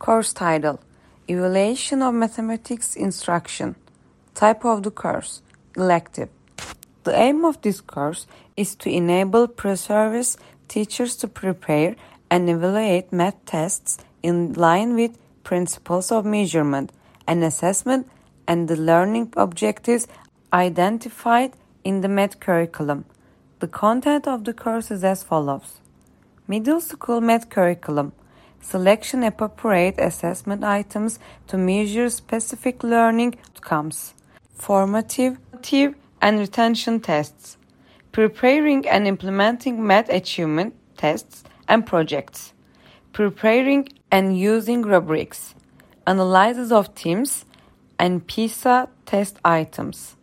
Course 0.00 0.32
title 0.32 0.80
Evaluation 1.28 2.00
of 2.00 2.14
Mathematics 2.14 2.96
Instruction. 2.96 3.76
Type 4.34 4.64
of 4.64 4.82
the 4.82 4.90
course 4.90 5.42
Elective. 5.76 6.30
The 7.04 7.14
aim 7.14 7.44
of 7.44 7.60
this 7.60 7.82
course 7.82 8.26
is 8.56 8.74
to 8.76 8.88
enable 8.88 9.46
pre-service 9.46 10.38
teachers 10.68 11.16
to 11.16 11.28
prepare 11.28 11.96
and 12.30 12.48
evaluate 12.48 13.12
math 13.12 13.44
tests 13.44 13.98
in 14.22 14.54
line 14.54 14.94
with 14.94 15.18
principles 15.44 16.10
of 16.10 16.24
measurement 16.24 16.92
and 17.26 17.44
assessment 17.44 18.08
and 18.48 18.68
the 18.68 18.76
learning 18.76 19.34
objectives 19.36 20.08
identified 20.50 21.52
in 21.84 22.00
the 22.00 22.08
math 22.08 22.40
curriculum. 22.40 23.04
The 23.58 23.68
content 23.68 24.26
of 24.26 24.44
the 24.44 24.54
course 24.54 24.90
is 24.90 25.04
as 25.04 25.22
follows. 25.22 25.78
Middle 26.48 26.80
School 26.80 27.20
Math 27.20 27.50
Curriculum 27.50 28.14
Selection 28.60 29.22
appropriate 29.24 29.96
assessment 29.98 30.62
items 30.62 31.18
to 31.48 31.56
measure 31.56 32.10
specific 32.10 32.84
learning 32.84 33.34
outcomes. 33.48 34.14
Formative 34.54 35.38
and 36.20 36.38
retention 36.38 37.00
tests. 37.00 37.56
Preparing 38.12 38.86
and 38.88 39.06
implementing 39.06 39.84
math 39.84 40.08
achievement 40.08 40.74
tests 40.96 41.42
and 41.68 41.86
projects. 41.86 42.52
Preparing 43.12 43.88
and 44.10 44.38
using 44.38 44.82
rubrics. 44.82 45.54
Analysis 46.06 46.70
of 46.70 46.94
TIMSS 46.94 47.44
and 47.98 48.26
PISA 48.26 48.88
test 49.06 49.38
items. 49.44 50.16